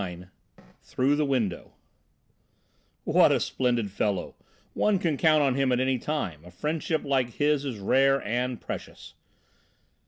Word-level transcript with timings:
XXIX 0.01 0.29
THROUGH 0.81 1.15
THE 1.15 1.25
WINDOW 1.27 1.73
"What 3.03 3.31
a 3.31 3.39
splendid 3.39 3.91
fellow! 3.91 4.33
One 4.73 4.97
can 4.97 5.15
count 5.15 5.43
on 5.43 5.53
him 5.53 5.71
at 5.71 5.79
any 5.79 5.99
time. 5.99 6.43
A 6.43 6.49
friendship 6.49 7.03
like 7.03 7.33
his 7.33 7.65
is 7.65 7.77
rare 7.77 8.19
and 8.25 8.59
precious." 8.59 9.13